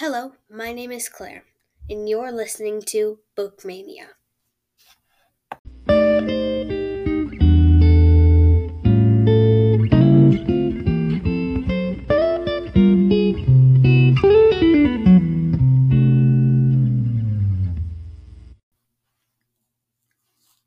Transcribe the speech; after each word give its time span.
Hello, 0.00 0.32
my 0.48 0.72
name 0.72 0.92
is 0.92 1.10
Claire, 1.10 1.44
and 1.90 2.08
you're 2.08 2.32
listening 2.32 2.80
to 2.86 3.18
Bookmania. 3.36 4.16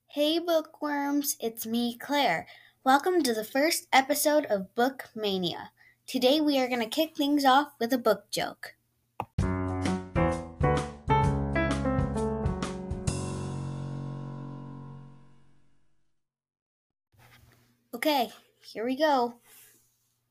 Hey, 0.09 0.37
bookworms, 0.37 1.37
it's 1.39 1.65
me, 1.65 1.97
Claire. 1.97 2.45
Welcome 2.83 3.23
to 3.23 3.33
the 3.33 3.43
first 3.43 3.87
episode 3.91 4.45
of 4.45 4.67
Bookmania. 4.77 5.69
Today 6.05 6.39
we 6.39 6.59
are 6.59 6.67
going 6.67 6.81
to 6.81 6.85
kick 6.85 7.17
things 7.17 7.43
off 7.43 7.69
with 7.79 7.91
a 7.91 7.97
book 7.97 8.29
joke. 8.29 8.75
Okay, 17.95 18.31
here 18.63 18.85
we 18.85 18.95
go. 18.95 19.35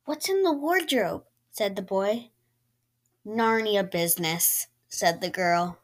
What's 0.05 0.29
in 0.29 0.43
the 0.43 0.52
wardrobe? 0.52 1.23
said 1.52 1.77
the 1.77 1.83
boy. 1.83 2.30
Narnia 3.25 3.88
business, 3.88 4.66
said 4.88 5.21
the 5.21 5.30
girl. 5.30 5.79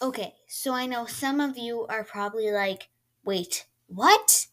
Okay, 0.00 0.34
so 0.46 0.74
I 0.74 0.86
know 0.86 1.06
some 1.06 1.40
of 1.40 1.58
you 1.58 1.86
are 1.88 2.04
probably 2.04 2.52
like, 2.52 2.88
wait, 3.24 3.66
what? 3.88 4.46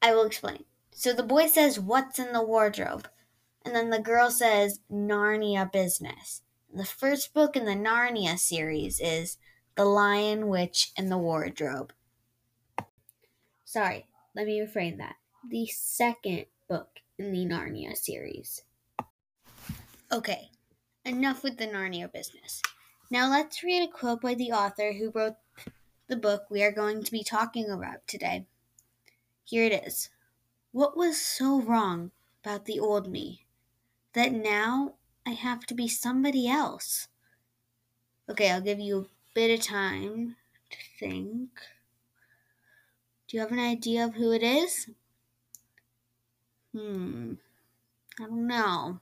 I 0.00 0.14
will 0.14 0.24
explain. 0.24 0.64
So 0.90 1.12
the 1.12 1.22
boy 1.22 1.48
says, 1.48 1.78
What's 1.78 2.18
in 2.18 2.32
the 2.32 2.42
wardrobe? 2.42 3.08
And 3.64 3.76
then 3.76 3.90
the 3.90 4.00
girl 4.00 4.30
says, 4.30 4.80
Narnia 4.90 5.70
business. 5.70 6.40
The 6.72 6.84
first 6.84 7.32
book 7.32 7.56
in 7.56 7.64
the 7.64 7.72
Narnia 7.72 8.38
series 8.38 9.00
is 9.00 9.38
The 9.74 9.86
Lion, 9.86 10.48
Witch, 10.48 10.92
and 10.98 11.10
the 11.10 11.16
Wardrobe. 11.16 11.94
Sorry, 13.64 14.06
let 14.36 14.46
me 14.46 14.60
reframe 14.60 14.98
that. 14.98 15.16
The 15.48 15.66
second 15.66 16.44
book 16.68 17.00
in 17.18 17.32
the 17.32 17.46
Narnia 17.46 17.96
series. 17.96 18.64
Okay, 20.12 20.50
enough 21.06 21.42
with 21.42 21.56
the 21.56 21.66
Narnia 21.66 22.12
business. 22.12 22.60
Now 23.10 23.30
let's 23.30 23.64
read 23.64 23.82
a 23.82 23.90
quote 23.90 24.20
by 24.20 24.34
the 24.34 24.52
author 24.52 24.92
who 24.92 25.10
wrote 25.10 25.36
the 26.06 26.16
book 26.16 26.44
we 26.50 26.62
are 26.62 26.72
going 26.72 27.02
to 27.02 27.10
be 27.10 27.24
talking 27.24 27.70
about 27.70 28.06
today. 28.06 28.44
Here 29.42 29.64
it 29.64 29.86
is. 29.86 30.10
What 30.72 30.98
was 30.98 31.18
so 31.18 31.62
wrong 31.62 32.10
about 32.44 32.66
the 32.66 32.78
old 32.78 33.10
me 33.10 33.46
that 34.12 34.32
now 34.32 34.94
I 35.28 35.32
have 35.32 35.66
to 35.66 35.74
be 35.74 35.88
somebody 35.88 36.48
else? 36.48 37.08
Okay, 38.30 38.50
I'll 38.50 38.62
give 38.62 38.80
you 38.80 38.98
a 38.98 39.06
bit 39.34 39.58
of 39.58 39.66
time 39.66 40.36
to 40.70 40.78
think. 40.98 41.50
Do 43.26 43.36
you 43.36 43.40
have 43.40 43.52
an 43.52 43.58
idea 43.58 44.06
of 44.06 44.14
who 44.14 44.32
it 44.32 44.42
is? 44.42 44.88
Hmm, 46.74 47.34
I 48.18 48.24
don't 48.24 48.46
know. 48.46 49.00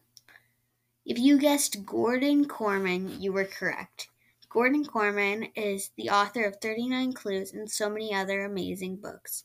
If 1.04 1.16
you 1.16 1.38
guessed 1.38 1.86
Gordon 1.86 2.46
Korman, 2.48 3.20
you 3.22 3.32
were 3.32 3.44
correct. 3.44 4.08
Gordon 4.48 4.84
Korman 4.84 5.52
is 5.54 5.90
the 5.96 6.10
author 6.10 6.42
of 6.42 6.56
39 6.56 7.12
Clues 7.12 7.52
and 7.52 7.70
so 7.70 7.88
many 7.88 8.12
other 8.12 8.44
amazing 8.44 8.96
books. 8.96 9.44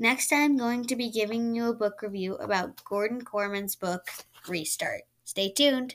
Next, 0.00 0.32
I'm 0.32 0.56
going 0.56 0.84
to 0.86 0.96
be 0.96 1.10
giving 1.10 1.54
you 1.54 1.68
a 1.68 1.74
book 1.74 2.02
review 2.02 2.34
about 2.38 2.84
Gordon 2.84 3.24
Korman's 3.24 3.76
book, 3.76 4.08
Restart. 4.48 5.02
Stay 5.22 5.52
tuned. 5.52 5.94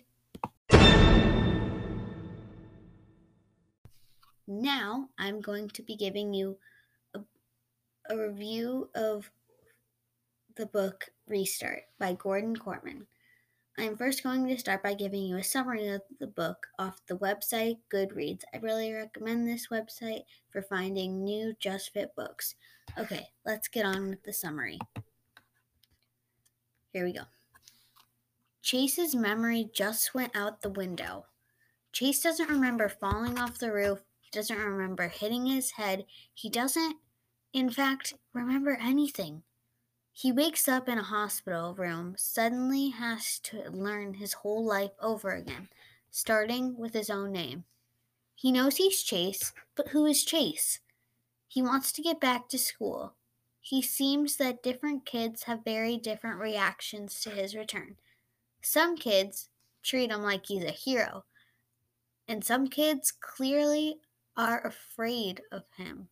Now, 4.48 5.10
I'm 5.18 5.40
going 5.40 5.70
to 5.70 5.82
be 5.82 5.96
giving 5.96 6.34
you 6.34 6.58
a, 7.14 7.22
a 8.10 8.18
review 8.18 8.90
of 8.94 9.32
the 10.56 10.66
book 10.66 11.10
Restart 11.28 11.84
by 11.98 12.14
Gordon 12.14 12.56
Korman. 12.56 13.06
I'm 13.78 13.98
first 13.98 14.22
going 14.22 14.48
to 14.48 14.58
start 14.58 14.84
by 14.84 14.94
giving 14.94 15.24
you 15.24 15.38
a 15.38 15.44
summary 15.44 15.88
of 15.88 16.02
the 16.20 16.28
book 16.28 16.68
off 16.78 17.02
the 17.08 17.18
website 17.18 17.78
Goodreads. 17.92 18.44
I 18.54 18.58
really 18.58 18.94
recommend 18.94 19.48
this 19.48 19.70
website 19.72 20.26
for 20.52 20.62
finding 20.62 21.24
new 21.24 21.56
just 21.60 21.92
fit 21.92 22.16
books. 22.16 22.54
Okay, 23.00 23.30
let's 23.46 23.68
get 23.68 23.86
on 23.86 24.10
with 24.10 24.24
the 24.24 24.34
summary. 24.34 24.78
Here 26.92 27.06
we 27.06 27.14
go. 27.14 27.24
Chase's 28.62 29.16
memory 29.16 29.70
just 29.74 30.14
went 30.14 30.36
out 30.36 30.62
the 30.62 30.70
window. 30.70 31.26
Chase 31.92 32.22
doesn't 32.22 32.50
remember 32.50 32.90
falling 32.90 33.40
off 33.40 33.58
the 33.58 33.72
roof, 33.72 34.04
doesn't 34.34 34.58
remember 34.58 35.08
hitting 35.08 35.46
his 35.46 35.72
head, 35.72 36.06
he 36.34 36.50
doesn't, 36.50 36.98
in 37.54 37.70
fact, 37.70 38.16
remember 38.34 38.78
anything. 38.82 39.44
He 40.12 40.32
wakes 40.32 40.68
up 40.68 40.90
in 40.90 40.98
a 40.98 41.04
hospital 41.04 41.74
room, 41.74 42.16
suddenly 42.18 42.90
has 42.90 43.40
to 43.40 43.70
learn 43.70 44.16
his 44.16 44.34
whole 44.34 44.66
life 44.66 44.92
over 45.02 45.32
again, 45.32 45.70
starting 46.12 46.78
with 46.78 46.94
his 46.94 47.10
own 47.10 47.32
name. 47.32 47.64
He 48.36 48.52
knows 48.52 48.78
he's 48.78 49.02
Chase, 49.02 49.54
but 49.76 49.90
who 49.90 50.06
is 50.06 50.26
Chase? 50.26 50.80
He 51.48 51.62
wants 51.62 51.92
to 51.94 52.02
get 52.02 52.20
back 52.20 52.50
to 52.50 52.58
school. 52.58 53.14
He 53.62 53.82
seems 53.82 54.38
that 54.38 54.64
different 54.64 55.06
kids 55.06 55.44
have 55.44 55.64
very 55.64 55.98
different 55.98 56.40
reactions 56.40 57.22
to 57.22 57.30
his 57.30 57.56
return. 57.56 57.96
Some 58.62 58.98
kids 58.98 59.50
treat 59.84 60.12
him 60.12 60.22
like 60.22 60.48
he's 60.48 60.64
a 60.64 60.72
hero, 60.72 61.26
and 62.28 62.44
some 62.44 62.68
kids 62.68 63.12
clearly 63.12 64.00
are 64.36 64.66
afraid 64.66 65.42
of 65.52 65.64
him. 65.78 66.10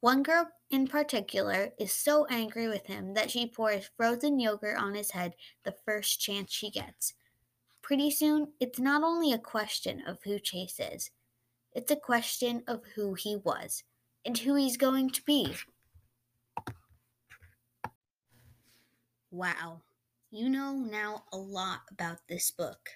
One 0.00 0.22
girl 0.22 0.48
in 0.70 0.86
particular 0.86 1.72
is 1.78 1.92
so 1.92 2.26
angry 2.30 2.68
with 2.68 2.86
him 2.86 3.12
that 3.14 3.30
she 3.30 3.46
pours 3.46 3.90
frozen 3.96 4.40
yogurt 4.40 4.78
on 4.78 4.94
his 4.94 5.10
head 5.10 5.34
the 5.64 5.74
first 5.84 6.20
chance 6.20 6.52
she 6.52 6.70
gets. 6.70 7.12
Pretty 7.82 8.10
soon, 8.10 8.52
it's 8.60 8.78
not 8.78 9.02
only 9.02 9.32
a 9.32 9.38
question 9.38 10.02
of 10.06 10.18
who 10.24 10.38
Chase 10.38 10.80
is, 10.80 11.10
it's 11.72 11.90
a 11.90 11.96
question 11.96 12.62
of 12.66 12.82
who 12.94 13.14
he 13.14 13.36
was 13.36 13.84
and 14.24 14.38
who 14.38 14.54
he's 14.54 14.76
going 14.76 15.10
to 15.10 15.22
be. 15.22 15.54
Wow, 19.30 19.82
you 20.30 20.48
know 20.48 20.72
now 20.72 21.24
a 21.32 21.36
lot 21.36 21.80
about 21.90 22.18
this 22.28 22.50
book. 22.50 22.90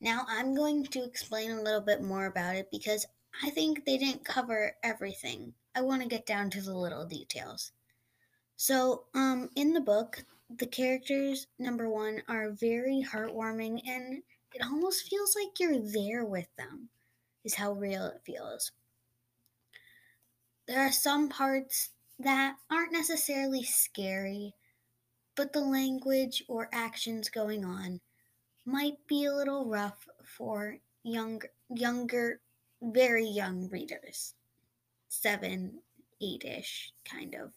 Now 0.00 0.24
I'm 0.28 0.54
going 0.54 0.84
to 0.86 1.04
explain 1.04 1.50
a 1.50 1.62
little 1.62 1.80
bit 1.80 2.02
more 2.02 2.26
about 2.26 2.54
it 2.54 2.70
because 2.70 3.06
I 3.42 3.50
think 3.50 3.84
they 3.84 3.98
didn't 3.98 4.24
cover 4.24 4.76
everything 4.82 5.54
I 5.74 5.80
want 5.82 6.02
to 6.02 6.08
get 6.08 6.26
down 6.26 6.50
to 6.50 6.62
the 6.62 6.76
little 6.76 7.04
details. 7.04 7.72
So, 8.56 9.04
um, 9.14 9.50
in 9.54 9.72
the 9.72 9.80
book, 9.80 10.24
the 10.56 10.66
characters, 10.66 11.46
number 11.58 11.88
one, 11.88 12.22
are 12.28 12.50
very 12.50 13.04
heartwarming 13.08 13.80
and 13.86 14.22
it 14.54 14.62
almost 14.62 15.08
feels 15.08 15.36
like 15.36 15.60
you're 15.60 15.78
there 15.78 16.24
with 16.24 16.48
them, 16.56 16.88
is 17.44 17.54
how 17.54 17.72
real 17.72 18.06
it 18.06 18.20
feels. 18.24 18.72
There 20.66 20.80
are 20.80 20.92
some 20.92 21.28
parts 21.28 21.90
that 22.18 22.56
aren't 22.70 22.92
necessarily 22.92 23.62
scary, 23.62 24.54
but 25.36 25.52
the 25.52 25.60
language 25.60 26.44
or 26.48 26.68
actions 26.72 27.28
going 27.28 27.64
on 27.64 28.00
might 28.68 28.98
be 29.06 29.24
a 29.24 29.34
little 29.34 29.64
rough 29.64 30.06
for 30.24 30.76
younger, 31.02 31.48
younger, 31.70 32.40
very 32.82 33.26
young 33.26 33.68
readers 33.70 34.34
seven, 35.08 35.78
eight 36.20 36.44
ish, 36.44 36.92
kind 37.10 37.34
of. 37.34 37.50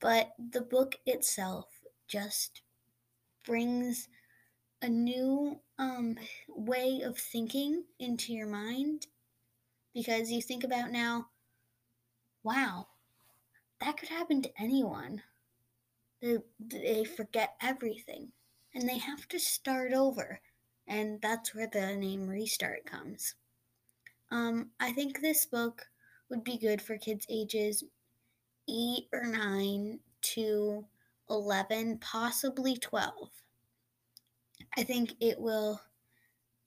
But 0.00 0.32
the 0.50 0.62
book 0.62 0.96
itself 1.06 1.66
just 2.08 2.62
brings 3.46 4.08
a 4.82 4.88
new 4.88 5.60
um, 5.78 6.16
way 6.48 7.02
of 7.04 7.16
thinking 7.16 7.84
into 8.00 8.32
your 8.32 8.48
mind 8.48 9.06
because 9.94 10.30
you 10.32 10.42
think 10.42 10.64
about 10.64 10.90
now, 10.90 11.28
wow, 12.42 12.88
that 13.80 13.96
could 13.96 14.08
happen 14.08 14.42
to 14.42 14.50
anyone. 14.58 15.22
They, 16.20 16.38
they 16.58 17.04
forget 17.04 17.54
everything 17.62 18.32
and 18.74 18.88
they 18.88 18.98
have 18.98 19.26
to 19.28 19.38
start 19.38 19.92
over. 19.92 20.40
And 20.86 21.20
that's 21.20 21.54
where 21.54 21.68
the 21.68 21.96
name 21.96 22.28
Restart 22.28 22.84
comes. 22.84 23.34
Um, 24.30 24.70
I 24.78 24.92
think 24.92 25.20
this 25.20 25.46
book 25.46 25.86
would 26.28 26.44
be 26.44 26.58
good 26.58 26.80
for 26.80 26.96
kids 26.98 27.26
ages 27.28 27.84
8 28.68 29.08
or 29.12 29.26
9 29.26 29.98
to 30.22 30.84
11, 31.28 31.98
possibly 31.98 32.76
12. 32.76 33.30
I 34.76 34.82
think 34.82 35.14
it 35.20 35.40
will 35.40 35.80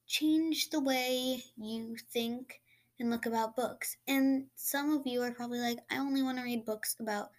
change 0.07 0.69
the 0.69 0.81
way 0.81 1.43
you 1.57 1.95
think 2.11 2.61
and 2.99 3.09
look 3.09 3.25
about 3.25 3.55
books. 3.55 3.97
And 4.07 4.47
some 4.55 4.91
of 4.91 5.07
you 5.07 5.21
are 5.21 5.31
probably 5.31 5.59
like, 5.59 5.79
I 5.89 5.97
only 5.97 6.21
want 6.21 6.37
to 6.37 6.43
read 6.43 6.65
books 6.65 6.95
about 6.99 7.29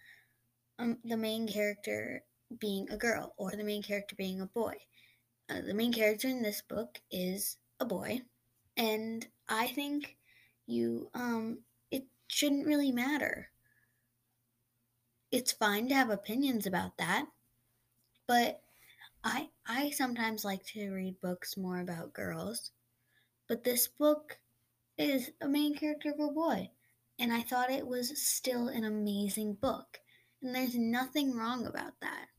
um, 0.79 0.97
the 1.03 1.17
main 1.17 1.47
character 1.47 2.23
being 2.59 2.89
a 2.89 2.97
girl 2.97 3.33
or 3.37 3.51
the 3.51 3.63
main 3.63 3.83
character 3.83 4.15
being 4.15 4.41
a 4.41 4.45
boy. 4.47 4.75
Uh, 5.49 5.61
the 5.61 5.73
main 5.73 5.93
character 5.93 6.27
in 6.27 6.41
this 6.43 6.61
book 6.61 7.01
is 7.11 7.57
a 7.79 7.85
boy, 7.85 8.21
and 8.77 9.27
I 9.49 9.67
think 9.67 10.17
you 10.67 11.09
um 11.13 11.59
it 11.91 12.07
shouldn't 12.27 12.67
really 12.67 12.91
matter. 12.91 13.51
It's 15.31 15.51
fine 15.51 15.87
to 15.89 15.93
have 15.93 16.09
opinions 16.09 16.65
about 16.65 16.97
that, 16.97 17.27
but 18.27 18.61
I 19.23 19.49
I 19.65 19.91
sometimes 19.91 20.45
like 20.45 20.65
to 20.67 20.91
read 20.91 21.21
books 21.21 21.57
more 21.57 21.79
about 21.81 22.13
girls. 22.13 22.71
But 23.47 23.63
this 23.63 23.87
book 23.87 24.39
is 24.97 25.31
a 25.41 25.47
main 25.49 25.75
character 25.75 26.11
of 26.11 26.19
a 26.19 26.31
boy, 26.31 26.71
and 27.19 27.33
I 27.33 27.41
thought 27.43 27.71
it 27.71 27.87
was 27.87 28.21
still 28.21 28.69
an 28.69 28.83
amazing 28.83 29.55
book. 29.55 30.01
And 30.41 30.55
there's 30.55 30.75
nothing 30.75 31.33
wrong 31.35 31.67
about 31.67 31.99
that. 32.01 32.29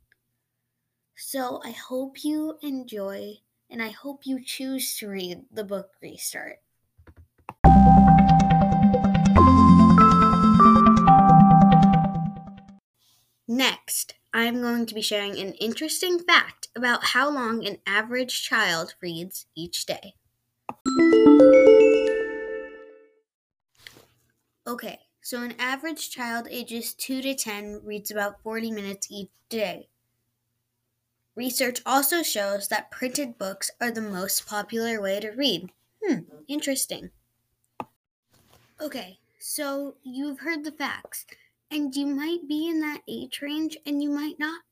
So 1.19 1.63
I 1.65 1.71
hope 1.71 2.25
you 2.25 2.59
enjoy 2.61 3.37
and 3.71 3.83
I 3.83 3.89
hope 3.89 4.27
you 4.27 4.39
choose 4.45 4.99
to 4.99 5.09
read 5.09 5.47
the 5.51 5.65
book 5.65 5.93
Restart. 6.03 6.59
Next, 13.49 14.15
I'm 14.35 14.61
going 14.61 14.85
to 14.85 14.95
be 14.95 15.01
sharing 15.01 15.39
an 15.39 15.55
interesting 15.55 16.19
fact 16.19 16.69
about 16.77 17.03
how 17.03 17.31
long 17.31 17.67
an 17.67 17.79
average 17.87 18.43
child 18.43 18.95
reads 19.01 19.47
each 19.55 19.87
day. 19.87 20.17
Okay, 24.67 24.99
so 25.23 25.43
an 25.43 25.55
average 25.59 26.11
child 26.11 26.47
ages 26.51 26.93
2 26.93 27.23
to 27.23 27.35
10 27.35 27.81
reads 27.85 28.11
about 28.11 28.43
40 28.43 28.71
minutes 28.71 29.09
each 29.11 29.31
day. 29.49 29.89
Research 31.37 31.83
also 31.87 32.23
shows 32.25 32.67
that 32.69 32.91
printed 32.91 33.39
books 33.39 33.71
are 33.81 33.93
the 33.93 34.01
most 34.01 34.47
popular 34.47 35.01
way 35.01 35.21
to 35.21 35.31
read. 35.31 35.71
Hmm, 36.03 36.21
interesting. 36.49 37.11
Okay, 38.81 39.19
so 39.39 39.97
you've 40.03 40.41
heard 40.41 40.65
the 40.65 40.73
facts, 40.73 41.27
and 41.71 41.95
you 41.95 42.07
might 42.07 42.49
be 42.49 42.69
in 42.69 42.81
that 42.81 43.03
age 43.07 43.41
range 43.43 43.77
and 43.87 44.03
you 44.03 44.11
might 44.11 44.39
not 44.39 44.63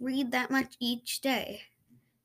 read 0.00 0.32
that 0.32 0.50
much 0.50 0.76
each 0.80 1.20
day. 1.20 1.62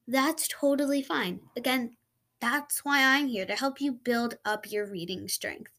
That's 0.08 0.48
totally 0.48 1.02
fine. 1.04 1.42
Again, 1.56 1.98
that's 2.40 2.86
why 2.86 3.04
I'm 3.04 3.28
here 3.28 3.46
to 3.46 3.56
help 3.56 3.82
you 3.82 3.92
build 3.92 4.38
up 4.46 4.72
your 4.72 4.86
reading 4.86 5.28
strength. 5.28 5.72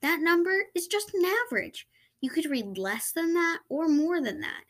That 0.00 0.20
number 0.20 0.66
is 0.74 0.86
just 0.86 1.14
an 1.14 1.24
average. 1.24 1.88
You 2.20 2.30
could 2.30 2.46
read 2.46 2.78
less 2.78 3.12
than 3.12 3.34
that 3.34 3.60
or 3.68 3.88
more 3.88 4.20
than 4.20 4.40
that. 4.40 4.64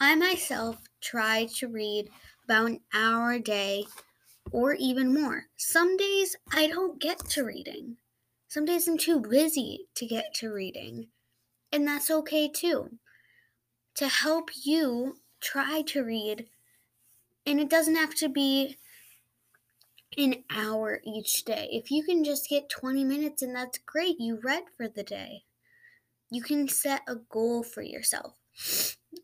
I 0.00 0.14
myself 0.14 0.88
try 1.02 1.46
to 1.56 1.68
read 1.68 2.08
about 2.44 2.70
an 2.70 2.80
hour 2.94 3.32
a 3.32 3.40
day 3.40 3.84
or 4.50 4.74
even 4.74 5.14
more. 5.14 5.46
Some 5.56 5.96
days 5.96 6.36
I 6.52 6.66
don't 6.66 7.00
get 7.00 7.18
to 7.30 7.44
reading. 7.44 7.98
Some 8.48 8.64
days 8.64 8.88
I'm 8.88 8.98
too 8.98 9.20
busy 9.20 9.88
to 9.94 10.06
get 10.06 10.34
to 10.36 10.52
reading. 10.52 11.08
And 11.72 11.86
that's 11.86 12.10
okay 12.10 12.48
too. 12.48 12.98
To 13.96 14.08
help 14.08 14.50
you 14.64 15.16
try 15.40 15.82
to 15.88 16.02
read, 16.02 16.48
and 17.46 17.60
it 17.60 17.68
doesn't 17.68 17.96
have 17.96 18.14
to 18.16 18.28
be 18.28 18.76
an 20.16 20.44
hour 20.50 21.00
each 21.04 21.44
day. 21.44 21.68
If 21.72 21.90
you 21.90 22.02
can 22.04 22.24
just 22.24 22.48
get 22.48 22.68
20 22.68 23.04
minutes 23.04 23.42
and 23.42 23.54
that's 23.54 23.78
great, 23.78 24.16
you 24.18 24.38
read 24.42 24.64
for 24.76 24.88
the 24.88 25.02
day. 25.02 25.44
You 26.30 26.42
can 26.42 26.68
set 26.68 27.02
a 27.08 27.16
goal 27.16 27.62
for 27.62 27.82
yourself 27.82 28.34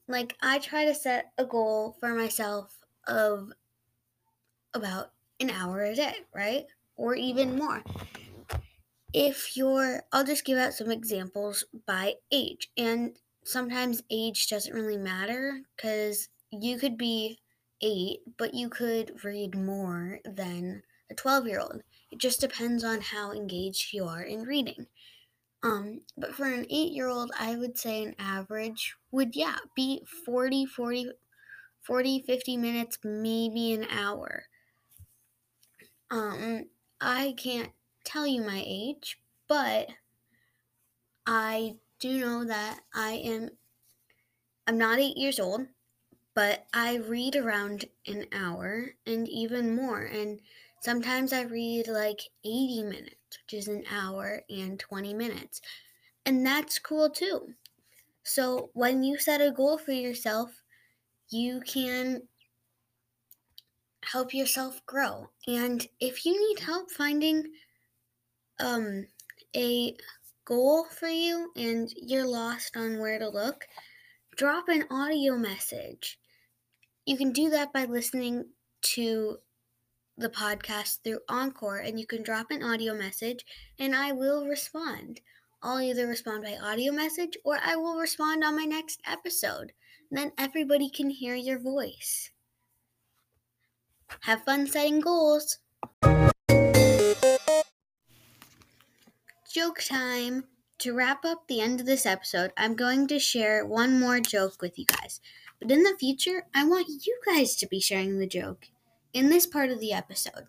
like 0.07 0.37
I 0.43 0.59
try 0.59 0.85
to 0.85 0.95
set 0.95 1.33
a 1.39 1.45
goal 1.45 1.97
for 2.01 2.15
myself 2.15 2.79
of 3.07 3.53
about 4.75 5.13
an 5.41 5.51
hour 5.51 5.83
a 5.83 5.95
day, 5.95 6.17
right? 6.35 6.65
Or 6.97 7.15
even 7.15 7.51
mm-hmm. 7.51 7.59
more. 7.59 7.83
If 9.13 9.57
you're, 9.57 10.03
I'll 10.13 10.25
just 10.25 10.45
give 10.45 10.59
out 10.59 10.75
some 10.75 10.91
examples 10.91 11.65
by 11.87 12.15
age. 12.31 12.71
And 12.77 13.17
sometimes 13.45 14.03
age 14.11 14.49
doesn't 14.49 14.75
really 14.75 14.99
matter 14.99 15.61
because 15.77 16.29
you 16.51 16.79
could 16.79 16.99
be 16.99 17.39
eight, 17.81 18.21
but 18.37 18.55
you 18.55 18.69
could 18.69 19.25
read 19.25 19.57
more 19.57 20.21
than 20.25 20.83
a 21.11 21.15
12 21.15 21.47
year 21.47 21.61
old. 21.61 21.83
It 22.11 22.19
just 22.19 22.41
depends 22.41 22.85
on 22.85 23.01
how 23.01 23.33
engaged 23.33 23.93
you 23.93 24.05
are 24.05 24.23
in 24.23 24.43
reading. 24.43 24.87
Um, 25.63 26.01
but 26.17 26.35
for 26.35 26.47
an 26.47 26.67
eight 26.71 26.93
year 26.93 27.09
old, 27.09 27.31
I 27.39 27.57
would 27.57 27.77
say 27.79 28.03
an 28.03 28.15
average 28.19 28.97
would, 29.11 29.35
yeah, 29.37 29.59
be 29.75 30.05
40, 30.25 30.67
40, 30.67 31.11
40, 31.81 32.23
50 32.23 32.57
minutes, 32.57 32.99
maybe 33.05 33.73
an 33.73 33.85
hour. 33.85 34.47
Um, 36.11 36.71
I 37.01 37.35
can't 37.37 37.73
tell 38.05 38.27
you 38.27 38.43
my 38.43 38.63
age, 38.67 39.21
but 39.47 39.89
I 41.27 41.79
do 42.01 42.19
know 42.19 42.45
that 42.45 42.81
I 42.93 43.13
am, 43.13 43.51
I'm 44.69 44.79
not 44.79 44.99
eight 45.01 45.17
years 45.17 45.41
old, 45.41 45.67
but 46.35 46.67
I 46.75 46.97
read 46.97 47.37
around 47.37 47.87
an 48.07 48.27
hour 48.33 48.95
and 49.07 49.29
even 49.29 49.77
more. 49.77 50.03
And 50.03 50.41
sometimes 50.83 51.33
I 51.33 51.43
read 51.43 51.89
like 51.89 52.21
80 52.45 52.85
minutes 52.85 53.17
which 53.45 53.59
is 53.59 53.69
an 53.69 53.85
hour 53.91 54.43
and 54.49 54.79
20 54.79 55.15
minutes. 55.15 55.61
And 56.27 56.45
that's 56.45 56.79
cool 56.79 57.11
too. 57.11 57.55
So 58.23 58.71
when 58.75 59.03
you 59.03 59.19
set 59.19 59.41
a 59.41 59.51
goal 59.51 59.79
for 59.79 59.93
yourself, 59.93 60.51
you 61.31 61.61
can 61.61 62.23
help 64.05 64.35
yourself 64.35 64.85
grow. 64.87 65.29
And 65.47 65.87
if 66.01 66.25
you 66.25 66.49
need 66.49 66.61
help 66.61 66.91
finding 66.91 67.45
um 68.61 69.07
a 69.57 69.95
goal 70.45 70.85
for 70.85 71.09
you 71.09 71.53
and 71.57 71.93
you're 71.95 72.27
lost 72.27 72.77
on 72.77 72.99
where 72.99 73.19
to 73.19 73.29
look, 73.29 73.67
drop 74.37 74.69
an 74.69 74.85
audio 74.91 75.37
message. 75.37 76.19
You 77.07 77.17
can 77.17 77.33
do 77.33 77.51
that 77.51 77.73
by 77.73 77.85
listening 77.85 78.47
to 78.83 79.39
the 80.19 80.29
podcast 80.29 80.99
through 81.03 81.20
Anchor 81.31 81.76
and 81.76 81.99
you 81.99 82.06
can 82.06 82.23
drop 82.23 82.50
an 82.50 82.62
audio 82.62 82.93
message, 82.93 83.47
and 83.79 83.94
I 83.94 84.12
will 84.12 84.47
respond. 84.47 85.20
I'll 85.62 85.81
either 85.81 86.06
respond 86.06 86.43
by 86.43 86.56
audio 86.56 86.93
message 86.93 87.37
or 87.44 87.59
I 87.65 87.76
will 87.76 87.99
respond 87.99 88.43
on 88.44 88.56
my 88.56 88.65
next 88.65 89.00
episode. 89.06 89.73
then 90.11 90.33
everybody 90.38 90.88
can 90.88 91.11
hear 91.11 91.35
your 91.35 91.59
voice. 91.59 92.31
Have 94.23 94.43
fun 94.45 94.66
setting 94.66 95.00
goals. 95.00 95.59
Joke 99.52 99.81
time. 99.81 100.45
To 100.78 100.95
wrap 100.95 101.25
up 101.25 101.49
the 101.49 101.61
end 101.61 101.81
of 101.81 101.87
this 101.87 102.07
episode, 102.07 102.52
I'm 102.57 102.75
going 102.75 103.09
to 103.09 103.19
share 103.19 103.66
one 103.66 103.99
more 103.99 104.21
joke 104.21 104.62
with 104.62 104.78
you 104.78 104.87
guys. 104.87 105.21
But 105.61 105.73
in 105.73 105.83
the 105.83 105.97
future, 105.99 106.45
I 106.54 106.64
want 106.64 106.87
you 107.04 107.21
guys 107.26 107.57
to 107.57 107.66
be 107.66 107.81
sharing 107.81 108.19
the 108.19 108.28
joke 108.28 108.69
in 109.12 109.29
this 109.29 109.47
part 109.47 109.71
of 109.71 109.81
the 109.81 109.93
episode. 109.93 110.47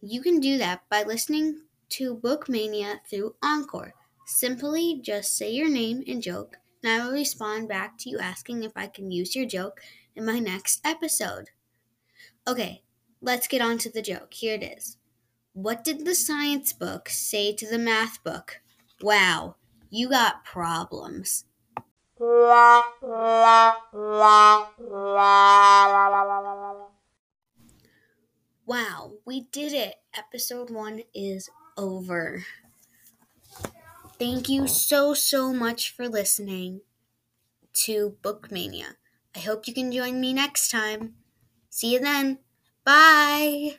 You 0.00 0.20
can 0.22 0.40
do 0.40 0.58
that 0.58 0.82
by 0.88 1.02
listening 1.02 1.62
to 1.90 2.16
Bookmania 2.16 3.00
through 3.08 3.34
Anchor. 3.42 3.94
Simply 4.26 5.00
just 5.02 5.36
say 5.36 5.50
your 5.50 5.68
name 5.68 6.04
and 6.06 6.22
joke, 6.22 6.56
and 6.82 6.92
I 6.92 7.04
will 7.04 7.12
respond 7.12 7.68
back 7.68 7.98
to 7.98 8.10
you 8.10 8.18
asking 8.18 8.62
if 8.62 8.72
I 8.76 8.86
can 8.86 9.10
use 9.10 9.34
your 9.34 9.46
joke 9.46 9.80
in 10.14 10.24
my 10.24 10.38
next 10.38 10.80
episode. 10.84 11.50
Okay, 12.46 12.82
let's 13.20 13.48
get 13.48 13.62
on 13.62 13.78
to 13.78 13.90
the 13.90 14.02
joke. 14.02 14.34
Here 14.34 14.54
it 14.54 14.62
is. 14.62 14.98
What 15.52 15.82
did 15.82 16.04
the 16.04 16.14
science 16.14 16.72
book 16.72 17.08
say 17.08 17.52
to 17.54 17.66
the 17.66 17.78
math 17.78 18.22
book? 18.22 18.60
Wow, 19.02 19.56
you 19.90 20.08
got 20.08 20.44
problems. 20.44 21.44
Wow, 28.68 29.12
we 29.24 29.48
did 29.50 29.72
it. 29.72 29.94
Episode 30.12 30.68
one 30.68 31.00
is 31.14 31.48
over. 31.78 32.44
Thank 34.18 34.50
you 34.50 34.68
so, 34.68 35.14
so 35.14 35.54
much 35.54 35.88
for 35.88 36.06
listening 36.06 36.82
to 37.72 38.18
Bookmania. 38.20 38.96
I 39.34 39.38
hope 39.38 39.66
you 39.66 39.72
can 39.72 39.90
join 39.90 40.20
me 40.20 40.34
next 40.34 40.70
time. 40.70 41.14
See 41.70 41.94
you 41.94 42.00
then. 42.00 42.40
Bye. 42.84 43.78